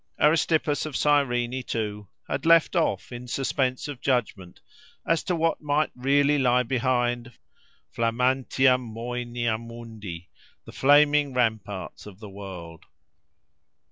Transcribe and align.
Aristippus 0.19 0.87
of 0.87 0.97
Cyrene 0.97 1.61
too 1.61 2.07
had 2.27 2.43
left 2.43 2.75
off 2.75 3.11
in 3.11 3.27
suspense 3.27 3.87
of 3.87 4.01
judgment 4.01 4.59
as 5.05 5.21
to 5.25 5.35
what 5.35 5.61
might 5.61 5.91
really 5.95 6.39
lie 6.39 6.63
behind—flammantia 6.63 8.79
moenia 8.79 9.59
mundi: 9.59 10.27
the 10.65 10.71
flaming 10.71 11.35
ramparts 11.35 12.07
of 12.07 12.19
the 12.19 12.29
world. 12.29 12.85